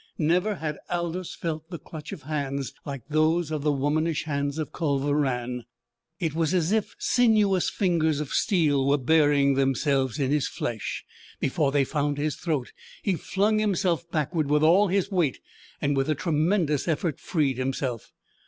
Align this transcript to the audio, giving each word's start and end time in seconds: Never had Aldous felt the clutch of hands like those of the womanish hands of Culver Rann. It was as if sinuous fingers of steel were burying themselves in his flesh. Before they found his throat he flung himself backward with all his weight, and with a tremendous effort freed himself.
Never 0.17 0.55
had 0.55 0.79
Aldous 0.89 1.35
felt 1.35 1.69
the 1.69 1.77
clutch 1.77 2.11
of 2.11 2.23
hands 2.23 2.73
like 2.87 3.03
those 3.07 3.51
of 3.51 3.61
the 3.61 3.71
womanish 3.71 4.23
hands 4.23 4.57
of 4.57 4.73
Culver 4.73 5.13
Rann. 5.13 5.63
It 6.19 6.33
was 6.33 6.55
as 6.55 6.71
if 6.71 6.95
sinuous 6.97 7.69
fingers 7.69 8.19
of 8.19 8.33
steel 8.33 8.87
were 8.87 8.97
burying 8.97 9.53
themselves 9.53 10.17
in 10.17 10.31
his 10.31 10.47
flesh. 10.47 11.05
Before 11.39 11.71
they 11.71 11.83
found 11.83 12.17
his 12.17 12.35
throat 12.35 12.71
he 13.03 13.13
flung 13.13 13.59
himself 13.59 14.09
backward 14.09 14.49
with 14.49 14.63
all 14.63 14.87
his 14.87 15.11
weight, 15.11 15.37
and 15.79 15.95
with 15.95 16.09
a 16.09 16.15
tremendous 16.15 16.87
effort 16.87 17.19
freed 17.19 17.59
himself. 17.59 18.11